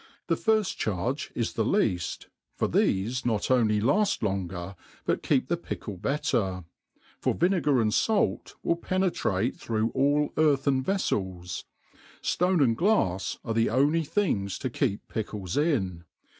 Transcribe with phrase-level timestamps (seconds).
[0.15, 2.01] < The firll charge is the lead;
[2.55, 6.63] for tbefe not only lad longer, but keep the pkkle better;
[7.19, 11.65] for vi negar and fait will penetrate through all earthen vefieis;
[12.23, 16.03] f^one and glrfs are the only things to keep pickles in.